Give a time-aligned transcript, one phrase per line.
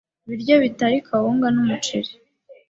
[0.25, 2.11] ibiryo bitari kawunga n’umuceli